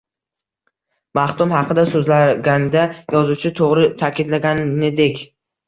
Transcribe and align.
Maxdum 1.19 1.53
haqida 1.57 1.83
so’zlaganda, 1.91 2.87
yozuvchi 3.19 3.55
to’g’ri 3.63 3.87
ta’kidlaganidek 4.03 5.25